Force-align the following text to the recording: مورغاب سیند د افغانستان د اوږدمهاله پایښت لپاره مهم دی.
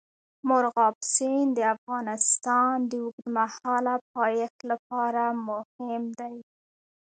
مورغاب 0.47 0.95
سیند 1.13 1.49
د 1.55 1.59
افغانستان 1.75 2.75
د 2.91 2.93
اوږدمهاله 3.03 3.95
پایښت 4.15 4.59
لپاره 4.71 5.23
مهم 5.47 6.03
دی. 6.19 6.35